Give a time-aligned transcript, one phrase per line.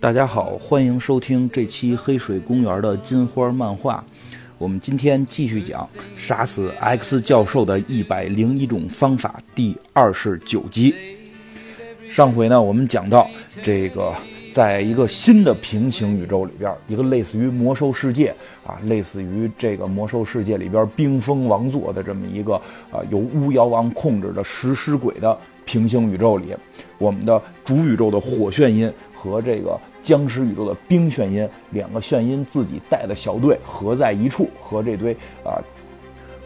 [0.00, 4.04] 大家好，欢迎收听这期黑水公园的金花漫画。
[4.56, 10.94] 我们今天继续讲杀死 X 教授的一百零一种方法第二十九集。
[12.08, 13.28] 上回呢，我们讲到
[13.60, 14.14] 这个，
[14.52, 18.32] 在一个新的平行宇宙里边，一个类似于魔兽世界
[18.64, 22.54] 啊，类似于这个魔兽世界里边冰封王座的这么一个
[22.92, 26.54] 啊，由巫妖王控制的食尸鬼的平行宇宙里，
[26.98, 29.76] 我们的主宇宙的火炫音和这个。
[30.00, 35.12] 僵尸宇宙的冰炫音，两个炫音自己带的小队合在一处，和这堆
[35.44, 35.60] 啊，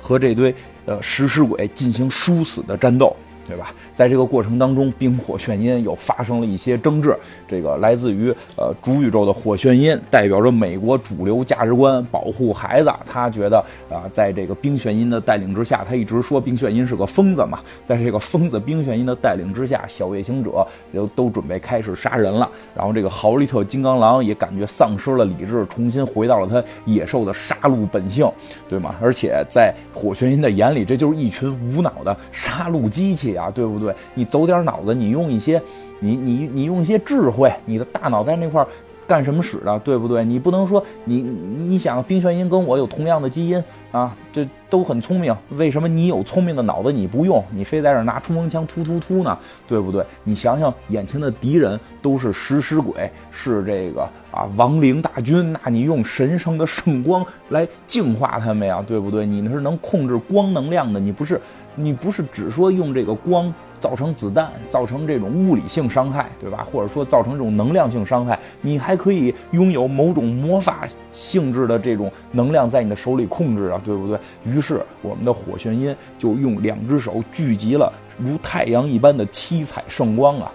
[0.00, 0.52] 和这堆
[0.86, 3.14] 呃食尸鬼进行殊死的战斗。
[3.52, 3.74] 对吧？
[3.94, 7.14] 在这个过程当中，冰火炫音又发生了一些争执。
[7.46, 12.90] 这个来自于呃主宇宙的火炫音，代表着美国主流价值观，保护孩子。
[13.04, 13.58] 他觉得
[13.90, 17.60] 啊，在这个冰炫音的带领之下，他一直说冰炫音是个疯子嘛。
[17.84, 22.50] 在这个疯子冰炫音的带领之下，小夜行者都都准备开始杀人了。
[22.74, 28.26] 然后这个豪利特金刚狼也感觉丧失了理智，重新回到了他野兽的杀戮本性，
[28.66, 28.94] 对吗？
[29.02, 33.36] 而且在火炫音的眼里，这就是一群无脑的杀戮机器。
[33.41, 33.94] 啊，啊对不对？
[34.14, 35.60] 你走点脑子，你用一些，
[36.00, 38.64] 你你你用一些智慧，你的大脑在那块
[39.06, 40.24] 干什么使的，对不对？
[40.24, 47.44] 你不能说你你你想冰炫音跟我有同样的基因啊，这都很聪明，为什么你有聪明的脑子你不用？
[47.50, 50.02] 你非在这拿冲锋枪突突突呢，对不对？
[50.24, 59.26] 你想想眼前的敌人都是食尸鬼，是这个啊亡灵大军，那你用神圣的圣光来净化他们呀，对不对？
[59.26, 61.38] 你那是能控制光能量的，你不是。
[61.74, 66.66] 你不是只说用这个光造成子弹，造成这种物理性伤害，对吧？
[66.70, 74.18] 或者说造成这种能量性伤害，你还可以拥有某种魔法性质的这种能量在你的手里控制啊，对不对？
[74.44, 80.52] 于是我们的火旋音就用两只手聚集了如太阳一般的七彩圣光啊，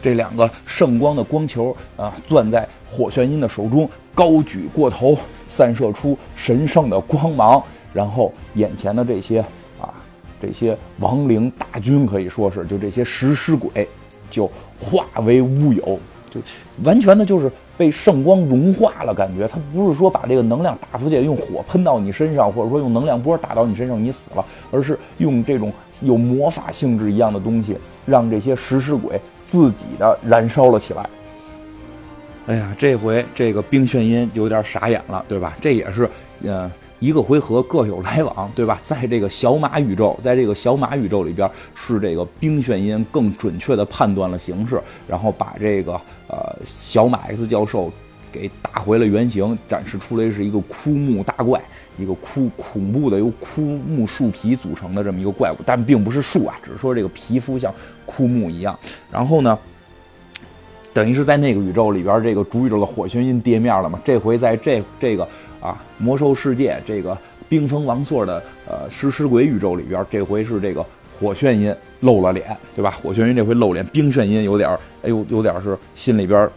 [0.00, 7.60] 这两个圣光的光球啊，攥在火旋音的手中，高举过头，散射出神圣的光芒，
[7.92, 9.44] 然后眼前的这些。
[10.40, 13.88] 这些亡灵大军可以说是，就这些食尸鬼，
[14.30, 15.98] 就化为乌有，
[16.30, 16.40] 就
[16.84, 19.12] 完全的就是被圣光融化了。
[19.12, 27.76] 感觉他不是说把这个能量打出去，用火喷到你身上，或者说用能量波打到你身上，你死了，而是用这种有魔法性质一样的东西，
[28.06, 31.08] 让这些食尸鬼自己的燃烧了起来。
[32.46, 35.56] 哎呀，这回这个冰炫音有点傻眼了，对吧？
[35.60, 36.08] 这也是，
[36.42, 36.70] 嗯。
[37.00, 38.80] 一个回合各有来往，对吧？
[38.82, 45.92] 在这个小马宇宙，在这个小马宇宙里边，是这个冰炫音更准确的判断了形势，然后把这个
[46.26, 47.92] 呃小马 X 教授
[48.32, 51.62] 给打回了原形，展示出来是一个枯木大怪，
[51.98, 57.72] 一个枯恐怖的由枯木树皮组成的这么一个怪物，但并不是树啊，只是说这个皮肤像
[58.04, 58.76] 枯木一样。
[59.08, 59.56] 然后呢，
[60.92, 64.00] 等于是在那个宇宙里边，这个主宇宙的火炫音跌面了嘛？
[64.04, 65.26] 这回在这这个。
[65.60, 67.16] 啊，魔兽世界这个
[67.48, 70.84] 冰封王座的呃食尸鬼宇宙里边，这回是这个
[71.18, 72.96] 火炫音露了脸，对吧？
[73.02, 74.70] 火炫音这回露脸，冰炫音有点
[75.02, 76.48] 哎呦，有点是心里边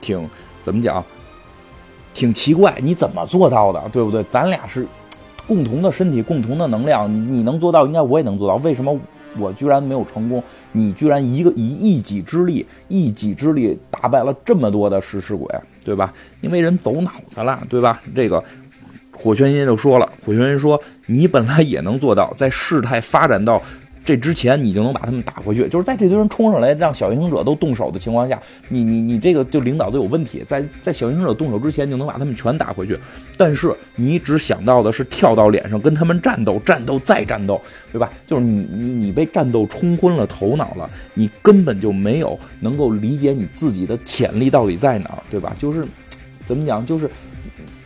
[0.00, 0.28] 挺
[0.62, 1.04] 怎么讲，
[2.14, 4.24] 挺奇怪，你怎么做到的，对不对？
[4.30, 4.86] 咱俩是
[5.46, 8.98] 共同的身体，共同的能量，你能做到，应该我也能做到，为什么
[9.38, 10.42] 我居然没有成功？
[10.72, 15.48] 你居然一个以一己之力，一己之力打败了这么多的食尸鬼？
[15.84, 16.12] 对吧？
[16.40, 18.02] 因为人走脑子了，对吧？
[18.14, 18.42] 这个
[19.12, 23.62] 火玄音就说了，火玄音说：“你本来也能做到，在事态发展到
[24.06, 25.68] 这之前，你就能把他们打回去。
[25.68, 30.44] 就是在这堆人冲上来，让小行者都动手的情况下，你你你这个就领导都有问题。
[30.46, 32.96] 在在小行者动手之前，就能把他们全打回去。
[33.36, 37.60] 但是你只想到的是跳到脸上跟他们战斗，战斗再战斗，
[37.92, 38.10] 对吧？
[38.26, 45.54] 就是你你你被战斗冲昏了头脑了，你根本就没有能够理解你自己的潜力到底在哪儿，对吧？
[45.58, 45.84] 就是。
[46.46, 46.86] 怎么讲？
[46.86, 47.10] 就是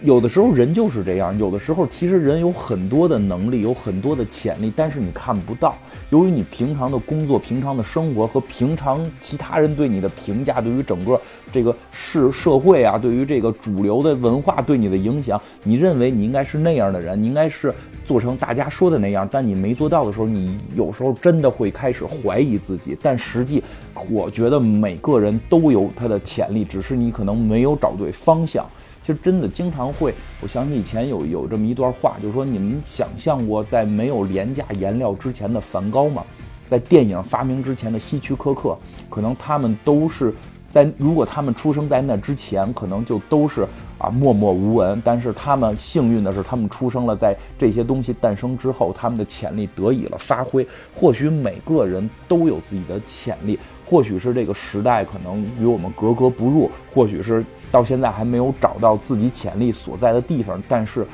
[0.02, 5.76] 有的时候人就是这样，有的时候其实人有很多的能力，有很多的潜力，但是你看不到。
[6.08, 11.20] 由于你平常的工作、平常的生活和平常其他人对你的评价，对于整个
[11.52, 22.96] 这个社社会啊，对于这个主流的文化对你的影响，你认为你应该是那样的人，你应该是做成大家说的那样，但你没做到的时候，你有时候真的会开始怀疑自己。
[23.02, 23.62] 但实际，
[24.08, 28.66] 我觉得每个人都有他的潜力，只是你可能没有找对方向。
[29.10, 36.24] 其实真的经常会，我想起以前有有这么一段话，就是说你们想象过在没有廉价颜料之前的梵高吗？
[36.64, 38.78] 在电影发明之前的希区柯克，
[39.08, 40.32] 可能他们都是
[40.70, 43.66] 在如果他们出生在那之前，可能就都是
[43.98, 45.02] 啊默默无闻。
[45.04, 50.64] 但是他们幸运的是，他们出生了在这些东西诞生之后，他们的潜力得以了发挥。
[50.94, 60.62] 或许每个人都有自己的潜力，或许是这个时代可能与我们格格不入，或许是到现在还没有找到自己潜力所在的地方。
[60.68, 61.06] 但是，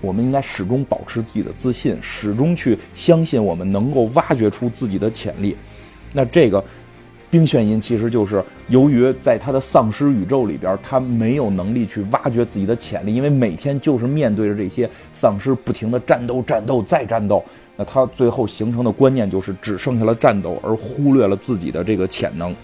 [0.00, 5.56] 我们应该始终保持自己的自信，始终去相信我们能够挖掘出自己的潜力。
[6.12, 6.62] 那这个。
[7.30, 17.44] 冰炫音其实就是由于在他的丧尸宇宙里边，他没有能力去挖掘自己的潜力，因为每天就是面对着这些丧尸，不停的战斗、战斗再战斗。
[17.76, 22.54] 那他最后形成的观念就是只剩下了战斗，而忽略了自己的这个潜能。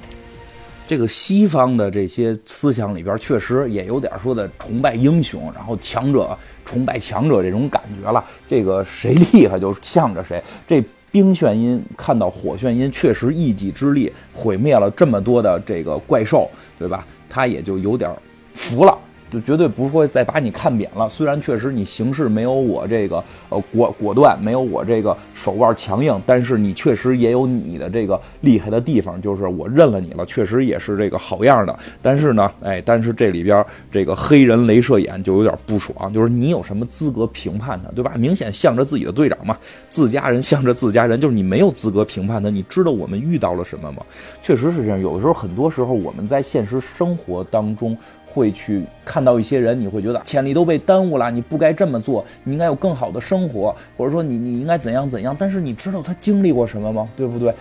[0.90, 8.24] 这个西方的这些思想里边，确实也有点说的崇拜英雄，然后强者崇拜强者这种感觉了。
[8.48, 10.42] 这个谁厉害就向着谁。
[10.66, 10.82] 这。
[11.12, 16.48] 冰炫音看到火炫音确实一己之力毁灭了这么多的这个怪兽，
[16.78, 17.04] 对吧？
[17.28, 18.08] 他也就有点
[18.54, 18.96] 服了。
[19.30, 21.08] 就绝对不会再把你看扁了。
[21.08, 29.20] 虽然确实你行事没有我这个呃果果断，没有我这个手腕强硬，但是你确实也有你的这个厉害的地方。
[29.20, 31.78] 就是我认了你了，确实也是这个好样的。
[32.02, 38.12] 但是呢，哎，但是这里边这个黑人镭射眼就有点不爽，就是你有什么资格评判他，对吧？
[38.16, 39.56] 明显向着自己的队长嘛，
[39.88, 42.50] 自家人向着自家人，就是你没有资格评判他。
[42.50, 44.02] 你知道我们遇到了什么吗？
[44.42, 45.00] 确实是这样。
[45.00, 47.96] 有的时候，很多时候我们在现实生活当中。
[48.32, 55.36] 会去看到一些人，你会觉得潜力都被耽误了，你不该这么做，你应该有更好的生活，或者说你你应该怎样怎样。
[55.38, 57.08] 但是你知道他经历过什么吗？
[57.16, 57.52] 对不对？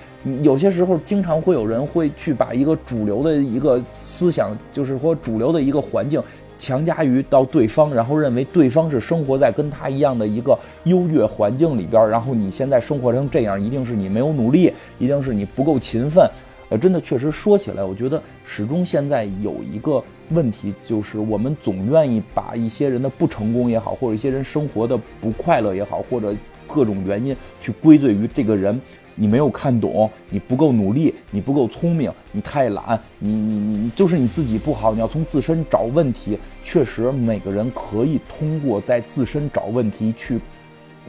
[0.44, 6.21] 有些时候经常会有人会去把一个主流的一个思想，就是说主流的一个环境
[6.57, 16.30] 强加于到对方，然后认为对方是生活在跟他一样的一个优越环境里边，然后你现在生活成这样，一定是你没有努力，一定是你不够勤奋。
[16.69, 26.31] 呃，真的确实说起来，我觉得始终现在有一个问题，就是我们总愿意把一些人的不成功也好，或者一些人生活的不快乐也好，或者
[26.68, 28.80] 各种原因去归罪于这个人，
[29.16, 36.38] 你没有看懂，你不够努力，你不够聪明，你太懒，你你你就是你自己不好，你要从自身找问题。
[36.63, 40.39] 确实，每个人可以通过在自身找问题去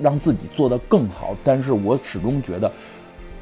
[0.01, 2.73] 让自己做得更好，但是我始终觉得，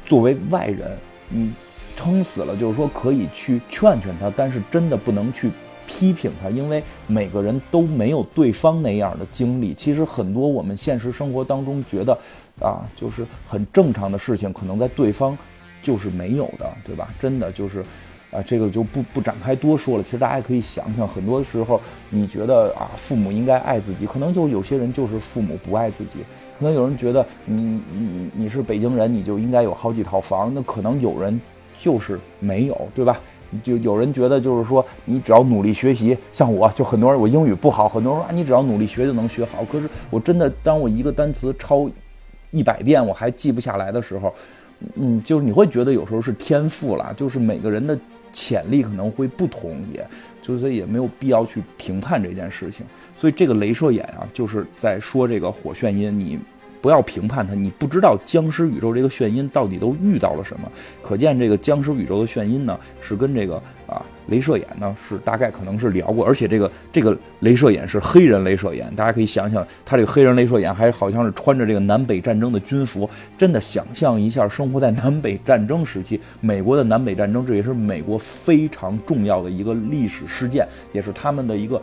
[0.05, 0.97] 作为外人，
[1.29, 1.53] 你。
[1.99, 5.51] 撑死了，就是说可以去劝劝他，但是真的不能去
[5.85, 9.73] 批评他，因为每个人都没有对方那样的经历。
[9.73, 12.17] 其实很多我们现实生活当中觉得，
[12.61, 15.37] 啊，就是很正常的事情，可能在对方
[15.83, 17.09] 就是没有的，对吧？
[17.19, 17.83] 真的就是，
[18.31, 20.03] 啊，这个就不不展开多说了。
[20.03, 26.19] 其实大家可以想想，很多时候你觉得啊，父母应该爱自己，可能就有些人就是父母不爱自己。
[26.57, 31.37] 可能有人觉得你你你是北京人，你就应该有好几套房，那可能有人。
[31.79, 33.19] 就是没有，对吧？
[33.63, 39.65] 就有人觉得，就是说，你只要努力学习，像我就很多人，我英语不好，很多人说啊，你只要努力学就能学好。
[39.65, 41.89] 可是我真的，当我一个单词抄
[42.51, 44.31] 一百遍我还记不下来的时候，
[44.93, 47.97] 嗯，就是你会觉得有时候是天赋了，就是每个人的
[48.31, 50.07] 潜力可能会不同，也
[50.43, 52.85] 就是也没有必要去评判这件事情。
[53.17, 56.37] 所以这个镭射眼啊，就是在说这个火炫音你。
[56.81, 60.71] 不要评判它，你不知道僵尸宇宙这个眩音到底都遇到了什么。
[61.01, 81.81] 可见这个僵尸宇宙的眩音呢，是跟这个啊镭射眼呢是大概可能是聊过，而且这个这个镭射眼是黑人镭射眼，大家可以想想，他这个黑人镭射眼还好像是穿着这个南北战争的军服，真的想象一下，生活在南北战争时期，美国的南北战争，这也是美国非常重要的一个历史事件，也是他们的一个。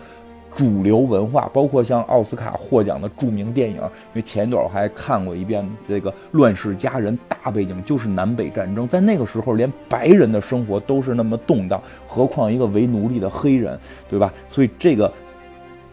[0.56, 14.32] 主流文化，包括像奥斯卡获奖的著名电影，因为前一段我还看过一遍这个《乱世佳人》，大背景就是南北战争，在那个时候连白人的生活都是那么动荡，何况一个为奴隶的黑人，对吧？
[14.48, 15.12] 所以这个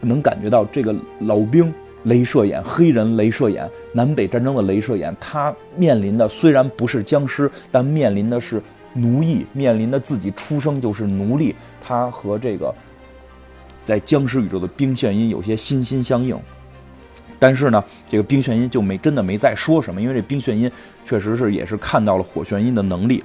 [0.00, 1.70] 能感觉到这个老兵
[2.06, 8.62] 镭射眼，黑人镭射眼，南北战争的镭射眼，他面临的虽然不是僵尸，但面临的是
[8.94, 12.74] 奴役，面临的自己出生就是奴隶，他和这个。
[13.84, 16.34] 在僵尸宇宙的冰炫音有些心心相印，
[17.38, 20.70] 但是呢，这个冰炫音就没真的没再说什么，因为这冰炫音
[21.04, 23.22] 确实是也是看到了火炫音的能力，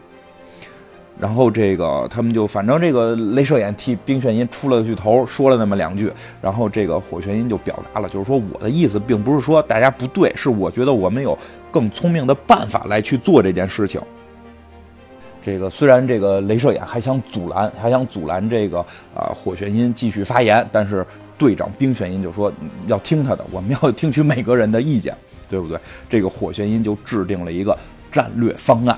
[1.18, 6.12] 然后这个他们就反正这个镭射眼替冰炫音出了句头，说了那么两句，
[6.42, 11.38] 然后这个火炫音就表达了，就是说我的意思并不是说大家不对，是我觉得我们有
[11.72, 14.02] 更聪明的办法来去做这件事情。
[15.42, 18.80] 这个虽然这个镭射眼还想阻拦，还想阻拦这个
[19.16, 21.06] 啊火眩音继续发言，但是
[21.38, 22.52] 队长冰眩音就说
[22.88, 25.16] 要听他的，我们要听取每个人的意见，
[25.50, 25.80] 对不对？
[26.10, 27.78] 这个火眩音就制定了一个
[28.12, 28.98] 战略方案。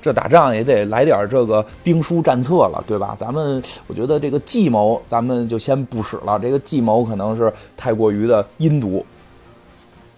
[0.00, 3.14] 这打仗也得来点这个兵书战策了，对吧？
[3.16, 9.06] 咱们我觉得这个计谋咱们就先不使了，这个计谋可能是太过于的阴毒。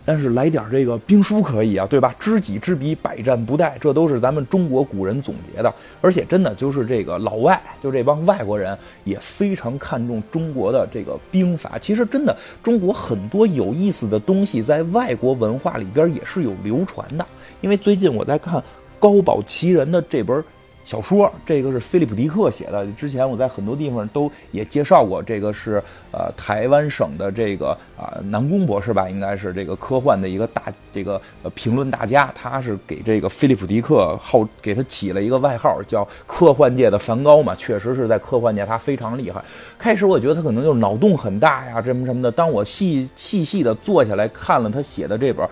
[0.04, 2.14] 但是来点这个兵书可以啊，对吧？
[2.18, 5.72] 知己知彼，百战不殆，这都是咱们中国古人总结的。
[6.00, 11.78] 而且真的就是这个老外，就这帮外国人也非常看重中国的这个兵法。
[11.78, 17.26] 其实真的，中国很多有意思的东西在外国文化里边也是有流传的。
[17.60, 18.62] 因为最近我在看
[18.98, 20.44] 高宝奇人的这本。
[20.84, 22.86] 小说，这个是菲利普·迪克写的。
[22.92, 30.62] 之前我在很多地方都也介绍过，这个是呃台湾省的这个啊南宫博士吧，应该是这个科幻的一个大
[30.92, 32.30] 这个呃评论大家。
[32.34, 37.54] 他是给这个菲利普·迪克号给他起了一个外号，叫科幻界的梵高嘛。
[37.54, 39.42] 确实是在科幻界他非常厉害。
[39.78, 42.30] 开始我觉得他可能就是脑洞很大呀，什么什么的。
[42.30, 45.48] 当我细细细的坐下来看了他写的这本。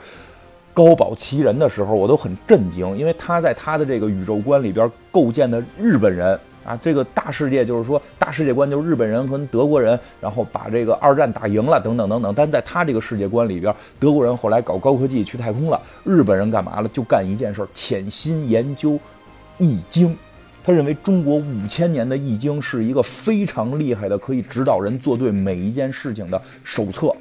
[0.75, 12.33] 高保奇人的时候，我都很震惊，因为他在他的这个宇宙观里边构建的日本人啊，这个大世界就是说大世界观就是日本人和德国人，然后把这个二战打赢了等等等等。
[12.35, 16.89] 但在他这个世界观里边，德国人后来搞高科技去太空了，日本人干嘛了？
[16.89, 18.99] 就干一件事，潜心研究
[19.59, 20.17] 易经。
[20.65, 27.13] 他认为中国五千年的易经是一个非常厉害的，可以指导人做对每一件事情的手册。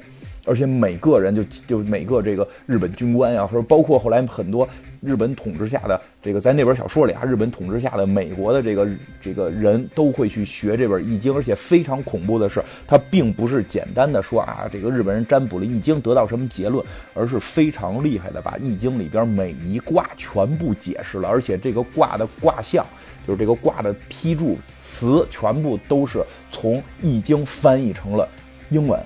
[0.44, 4.68] 而且每个人就就每个这个日本军官呀，或者包括后来很多
[5.00, 8.88] 日本统治下的这个在那本小说里啊，日本统治下的美国的这个
[9.20, 11.32] 这个人都会去学这本易经。
[11.34, 16.84] 而且非常恐怖的是，它并不是简单的说啊，这个日本人占卜了易经得到什么结论，
[17.14, 22.84] 而是非常厉害的把易经里边每一卦全部解释了，而且这个卦的卦象，
[23.26, 28.28] 就是这个卦的批注词，全部都是从易经翻译成了
[28.70, 29.00] 英文。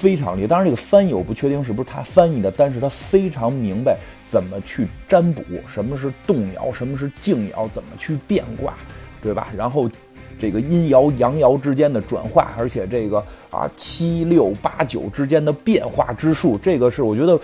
[0.00, 8.72] 非常厉害，当然这个翻译我不确定是不是他翻译的，但是他非常明白怎么去占卜，什么是动爻，什么是静爻，怎么去变卦，
[9.20, 9.48] 对吧？
[9.54, 9.90] 然后
[10.38, 17.38] 这个阴爻阳爻之间的转化，而且这个啊七六八九之间的变化之术，这个是我觉得，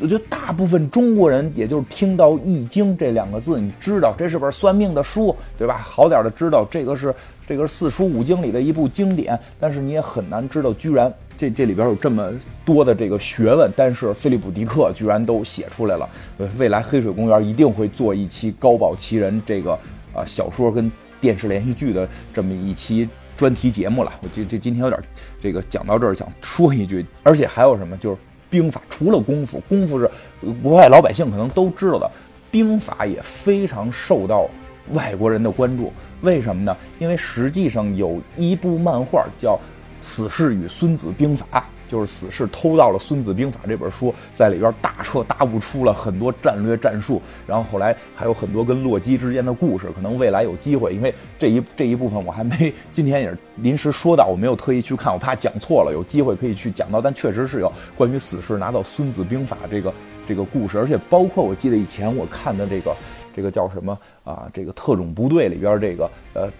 [0.00, 5.76] 我觉得大部分中国人也就是听到易经这两个字，你知道这是本算命的书，对吧？
[5.84, 7.14] 好点的知道这个是
[7.46, 11.12] 这个四书五经里的一部经典，但是你也很难知道，居然。
[11.36, 12.32] 这这里边有这么
[12.64, 16.08] 多的这个学问，但是菲利普·迪克居然都写出来了。
[16.56, 19.72] 未来黑水公园一定会做一期高保奇人这个
[20.14, 20.90] 啊小说跟
[21.20, 24.12] 电视连续剧的这么一期专题节目了。
[24.22, 24.98] 我这这今天有点
[25.40, 27.96] 这个讲到这儿，想说一句，而且还有什么？
[27.98, 28.16] 就是
[28.48, 30.10] 兵法，除了功夫，功夫是
[30.62, 32.10] 国外老百姓可能都知道的，
[32.50, 34.48] 兵法也非常受到
[34.92, 35.92] 外国人的关注。
[36.22, 36.74] 为什么呢？
[36.98, 39.60] 因为实际上有一部漫画叫。
[40.00, 49.88] 死士与孙子兵法，就是死士偷到了《孙子兵法》这本书，在里边大彻大悟出了很多战略战术，然后后来还有很多跟洛基之间的故事。
[49.94, 55.92] 可能未来有机会，因为这一这一部分我还没今天也是临时说到，我没有特意去看，我怕讲错了。
[55.92, 59.92] 有机会可以去讲到，但确实是有关于死士拿到《孙子兵法》这个
[60.26, 62.94] 这个故事，而且包括我记得以前我看的这个。
[63.36, 64.48] 这个叫什么啊？
[64.54, 66.50] 这个特种部队里边这个呃，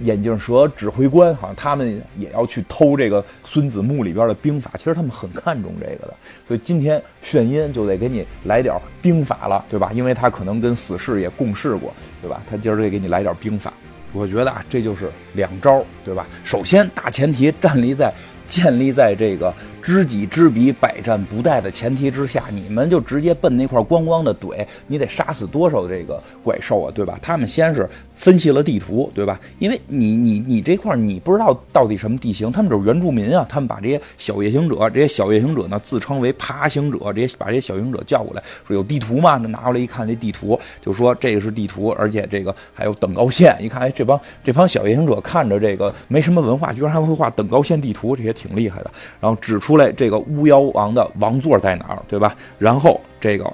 [0.00, 4.70] 眼镜蛇指挥官，好像他们也要去偷这个孙子墓里边的兵法。
[4.76, 6.14] 其实他们很看重这个的，
[6.46, 9.90] 所以今天炫音就得给你来点兵法了，对吧？
[9.94, 12.42] 因为他可能跟死士也共事过，对吧？
[12.46, 13.72] 他今儿得给你来点兵法。
[14.12, 16.26] 我觉得啊，这就是两招，对吧？
[16.44, 18.12] 首先大前提站立在。
[18.50, 27.18] 建立在这个知己知彼，百战不殆的前提之下，你们就直接奔那块咣咣的怼，你得杀死多少这个怪兽啊，对吧？
[27.20, 29.38] 他们先是分析了地图，对吧？
[29.58, 39.36] 因为你你你这块你不知道到底什么地形，他们就是原住民啊，他们把这些小夜行者，这些小夜行者呢自称为爬行者，这些把这些小行者叫过来，说有地图吗？
[39.36, 43.54] 拿过来一看，这地图就说这个是地图，而且这个还有等高线。
[43.60, 48.30] 一看，哎，这帮这帮小夜行者看着这个没什么文化，居然还会画等高线地图，这些。
[48.40, 52.34] 挺厉害的，然后指出出来这个巫妖王的王座在哪儿，对吧？
[52.58, 53.48] 然后这个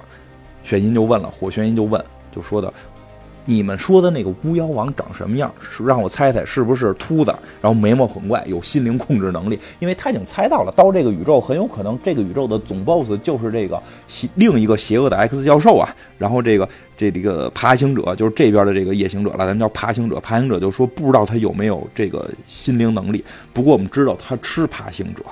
[0.63, 2.73] 玄音就问了，火玄音就问，就说的。
[3.49, 5.49] 你们说的那个巫妖王长什么样？
[5.61, 9.57] 是让我猜猜，是不是秃子，然后眉毛很怪，有心灵控制能力？
[9.79, 15.87] 因为他已经猜到了，到这个宇宙很有可能，这个宇宙的总 BOSS 就是这个邪另一个邪恶的 X 教授啊。
[16.17, 20.19] 然后这个这这个爬行者就是这边的这个夜行者了，咱们叫爬行者。
[20.19, 23.23] 爬行者就说不知道他有没有这个心灵能力，
[23.53, 25.23] 不过我们知道他吃爬行者。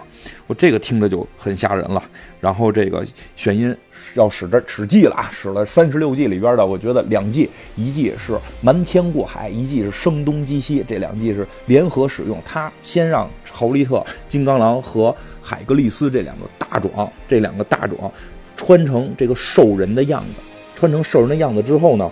[0.47, 2.01] 我这个听着就很吓人了。
[2.39, 3.05] 然后这个
[3.35, 3.75] 玄音
[4.13, 12.41] 要使这使计了啊，使了三十六计里边的，我觉得两计，一计是瞒天过海，一计是声东击西，这两计是联合使用。
[12.45, 18.11] 他先让豪利特、金刚狼和海格力斯这两个大壮，这两个大壮
[18.55, 20.41] 穿成这个兽人的样子，
[20.75, 22.09] 穿成兽人的样子之后呢，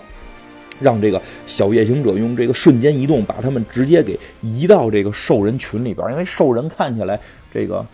[0.80, 7.18] 让这个小夜行者用这个瞬间移动把他们直接给移到这个兽人群里边，因为兽人看起来
[7.52, 7.86] 这个。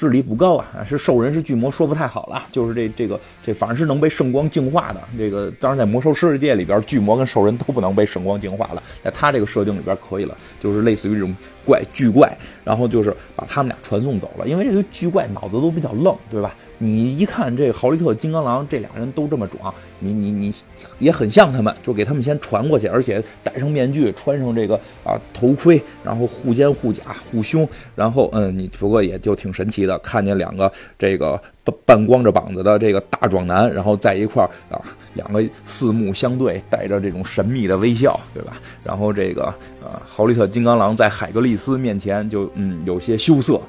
[0.00, 2.42] 智力不高啊，是兽人是巨魔，说不太好了。
[2.50, 5.00] 就是这这个这，反正是能被圣光净化的。
[5.18, 16.56] 这个当然在魔兽世界里边，巨魔跟兽人都不能被圣光净化了，在他这个设定里边可以了，就是类似于这种怪巨怪，然后就是把他们俩传送走了，因为这个巨怪脑子都比较愣，对吧？
[16.82, 20.50] 你一看这豪利特、金刚狼这俩人都这么壮，你你你
[20.98, 34.80] 也很像他们，就给他们先传过去，而且戴上面具，穿上这个啊头盔，然后护肩、护甲、护胸，然后嗯，你不过也就挺神奇的，看见两个这个半半光着膀子的这个大壮男，然后在一块儿啊，
[35.12, 38.56] 两个四目相对，带着这种神秘的微笑，对吧？
[38.82, 39.44] 然后这个
[39.84, 43.60] 啊，豪利特、金刚狼在海格力斯面前就嗯有些羞涩，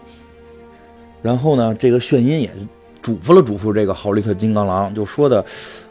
[1.22, 2.65] 然后呢，这个炫音也是。
[3.01, 5.43] 嘱咐了嘱咐这个豪利特金刚狼，就说的，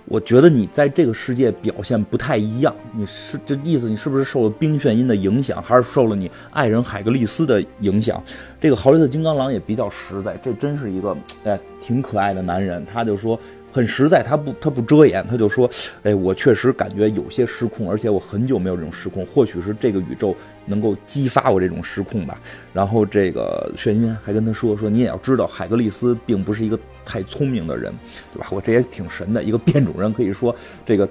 [0.04, 8.22] 我觉得你在这个世界表现不太一样，你是这意思，你是不是受了冰炫音的影响，还是受了你爱人海格力斯的影响？
[8.60, 13.38] 这个豪利特金刚狼也比较实在，这真是一个哎挺可爱的男人，他就说。
[13.72, 15.70] 很实在，他不他不遮掩，他就说
[16.02, 20.34] ：“哎，我确实感觉有些失控，而且我很久没有这种失控，或许是这个宇宙
[20.66, 22.36] 能够激发我这种失控吧。”
[22.74, 26.76] 然后这个炫音还跟他说：“说你也要知道，海格力斯并不是一个
[27.10, 27.92] 太聪明的人，
[28.32, 28.46] 对吧？
[28.50, 31.08] 我这也挺神的一个变种人，可以说这个。”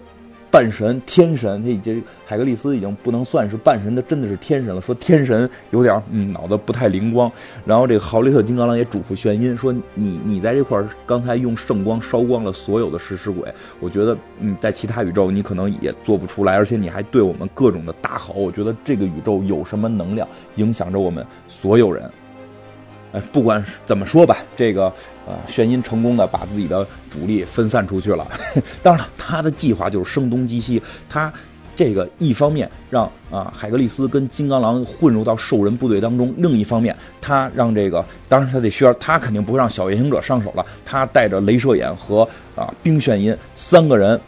[0.51, 4.81] 半神、天神，他已经海格力斯已经不能算是半神，他真的是天神了。
[4.81, 7.31] 说天神有点嗯脑子不太灵光。
[7.63, 13.47] 然后这个豪利特金刚狼也嘱咐炫音说：“你你在这块儿刚才用圣光烧光了所有的食尸鬼，
[13.79, 18.33] 我觉得嗯在其他宇宙你可能也做不出来，而且你还对我们各种的大吼。
[18.33, 22.09] 我觉得这个宇宙有什么能量影响着我们所有人？”
[23.11, 24.85] 哎，不管怎么说吧，这个
[25.25, 28.27] 呃，炫音成功的把自己的主力分散出去了。
[28.83, 30.81] 当然了，他的计划就是声东击西。
[31.07, 31.31] 他
[31.75, 40.65] 这个一方面让啊海格力斯跟金刚狼混入到兽人部队当中，另一方面他让这个，当然他得需要，他肯定不会让小夜行者上手了。
[40.85, 44.19] 他带着镭射眼和啊冰炫音三个人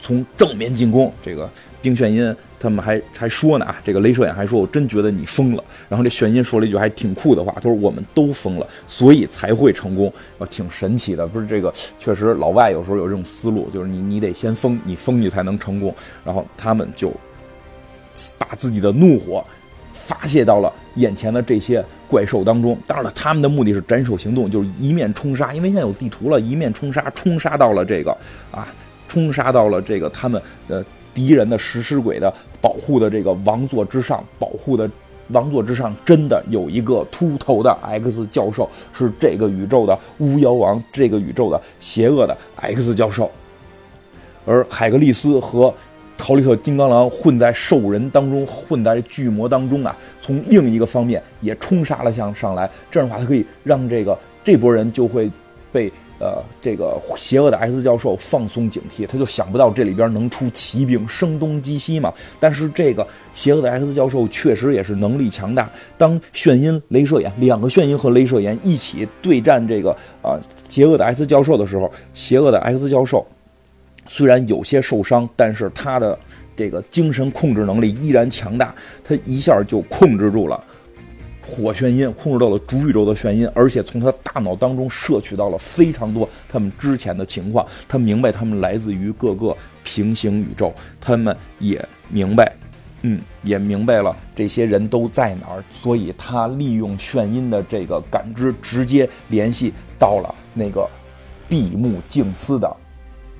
[0.00, 1.50] 从正面进攻这个。
[1.84, 5.62] 冰炫音他们还还说呢啊，这个镭射眼还说，我真觉得你疯了。
[5.86, 11.26] 然后这炫音说了一句还挺酷的话，他说我们都疯了，所以才会成功，啊，挺神奇的。
[11.26, 11.70] 不是这个，
[12.00, 15.94] 确实老外有时候有这种思路，就是你你得先疯，你疯你才能成功。
[16.24, 17.12] 然后他们就
[18.38, 19.44] 把自己的怒火
[19.92, 22.78] 发泄到了眼前的这些怪兽当中。
[22.86, 28.16] 当然了，他们的目的是斩首行动，就是一面冲杀，因为现在有地图了，一面冲杀，冲杀到了这个
[28.50, 28.72] 啊，
[29.06, 30.82] 冲杀到了这个他们呃。
[31.14, 34.90] 敌人的食尸鬼的保护的这个王座之上，保护的
[35.28, 43.30] 王座之上，真的有一个秃头的 X 教授，是这个宇宙的巫妖王，这个宇宙的邪恶的 X 教授。
[44.44, 45.72] 而海格力斯和
[46.18, 55.30] 陶利特金刚狼混在兽人当中，混在巨魔当中啊，从另一个方面也冲杀了向上来，这样的话，他可以让这个这波人就会
[55.70, 55.92] 被。
[56.20, 62.12] 呃，这个邪恶的 X 教授放松警惕，他就想不到这里边能出奇兵，声东击西嘛。
[62.38, 65.68] 但是这个邪恶的 X 教授确实也是能力强大。
[65.98, 69.90] 当眩音、镭射眼两个眩音和镭射眼一起对战这个
[70.22, 73.26] 啊邪恶的 X 教授的时候，邪恶的 X 教授
[74.06, 76.18] 虽然有些受伤，但是他的
[76.54, 78.72] 这个精神控制能力依然强大，
[79.02, 80.62] 他一下就控制住了。
[81.46, 87.64] 火眩音控制到了主宇宙的眩音，而且从他大脑当中摄取到了非常多他们之前的情况。
[87.86, 92.50] 他明白他们来自于各个平行宇宙，他们也明白，
[93.02, 95.62] 嗯，也明白了这些人都在哪儿。
[95.70, 100.88] 所以他利用眩音的这个感知，直接联系到了那个
[101.46, 102.74] 闭目静思的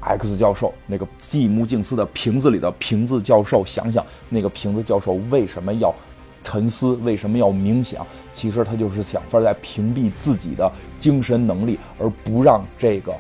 [0.00, 3.64] X 教授，那个闭目静思的瓶子里的瓶子教授。
[3.64, 5.92] 想想那个瓶子教授为什么要？
[6.44, 8.06] 沉思为什么要冥想？
[8.32, 13.12] 其实他就是想法在屏蔽自己的精神能力，而不让这个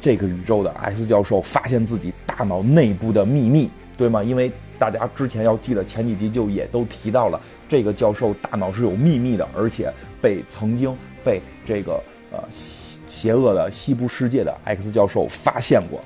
[0.00, 4.22] 这个宇宙的 X 教授发现自己大脑内部的秘密，对吗？
[4.22, 12.00] 因为大家之前要记得前几集就也都提到了，这个教授大脑是有秘密的，而且被曾经被这个
[12.32, 16.00] 呃邪恶的西部世界的 X 教授发现过。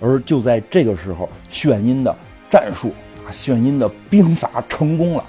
[0.00, 2.16] 而就在这个时候，炫音的
[2.50, 2.92] 战术
[3.24, 5.24] 啊，炫音的兵法成功了。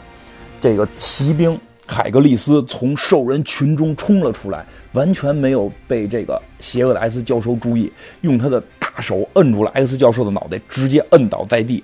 [0.61, 7.91] 这个骑兵海格力斯从兽人群中冲了出来，完全没有被这个邪恶的 S 教授注意，
[8.21, 11.83] 用他的大手摁住了 X 教授的脑袋，直接摁倒在地。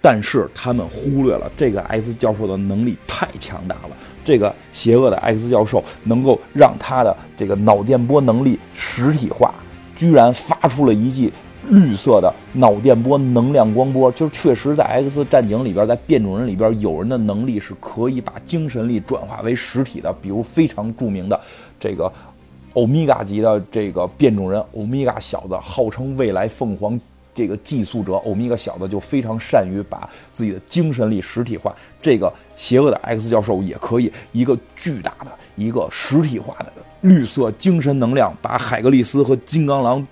[0.00, 9.54] 但是他们忽略了这个 X 教授的能力太强大了，这个邪恶的 X 教授能够让他的这个脑电波能力实体化，
[9.94, 11.32] 居然发出了一记
[11.70, 21.40] 绿色的脑电波能量光波，就是确实在 X 战警里边，在变种人里边，有人的能力是可以把精神力转化为实体的，比如非常著名的
[21.78, 22.12] 这个
[22.74, 27.00] 欧米伽级的这个变种人欧米伽小子，号称未来凤凰
[27.34, 31.74] 这个寄宿者，欧米伽小子就非常善于把自己的精神力实体化。
[32.00, 36.72] 这个邪恶的 X 教授也可以一个巨大的一个实体化的
[37.02, 40.06] 绿色精神能量，把海格力斯和金刚狼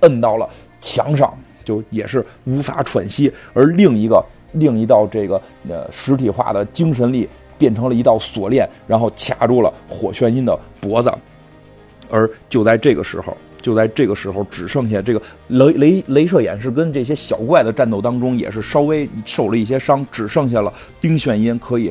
[0.00, 0.48] 摁到了。
[0.84, 1.32] 墙上
[1.64, 11.10] 就也是无法喘息，而另一个另一道这个呃实体化的精神力变成了一道锁链，然后卡住了火炫音的脖子。
[12.10, 20.70] 而就在这个时候，就在这个时候，只剩下这个雷雷镭射眼是跟这些小怪的战斗当中也是稍微受了一些伤，只剩下了
[21.00, 21.90] 冰炫音可以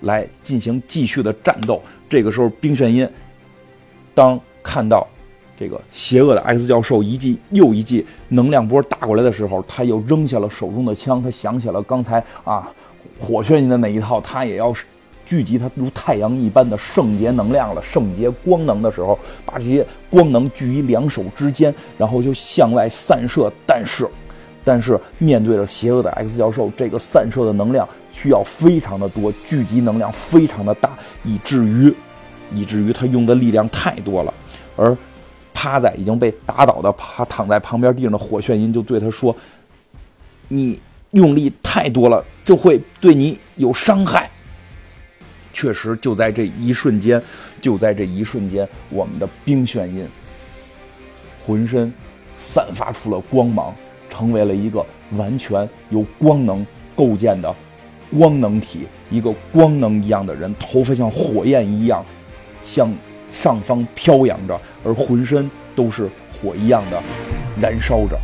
[0.00, 1.80] 来进行继续的战斗。
[2.08, 3.08] 这个时候，冰炫音
[4.14, 5.06] 当看到。
[5.62, 11.22] 这个邪恶的 X 教授一记又一记能量波打过来的时候，他又扔下了手中的枪。
[11.22, 12.68] 他想起了刚才啊
[13.16, 14.74] 火炫音的那一套，他也要
[15.24, 23.48] 聚集他如太阳一般的圣洁能量了，圣洁光能的时候，把这些光能聚于两手之间，然后就向外散射。
[23.64, 24.08] 但是，
[24.64, 31.94] 但是面对着邪恶的 X 教授，这个散射的能量需要非常的多，聚集能量非常的大，以至于
[32.52, 34.34] 以至于他用的力量太多了，
[34.74, 34.96] 而。
[35.62, 39.34] 趴在已经被打倒的趴躺在旁边地上的火炫音就对他说
[40.50, 40.80] ：“你
[41.12, 44.28] 用力太多了，就会对你有伤害。”
[45.54, 47.22] 确实，就在这一瞬间，
[47.60, 50.04] 就在这一瞬间，我们的冰炫音
[51.46, 51.92] 浑身
[52.36, 53.72] 散发出了光芒，
[54.10, 57.54] 成为了一个完全由光能构建的
[58.18, 58.80] 光能体，
[59.12, 62.04] 一个光能一样的人，头发像火焰一样，
[62.62, 62.92] 像。
[63.32, 67.02] 上方飘扬着，而浑身都是火一样的
[67.60, 68.16] 燃烧着。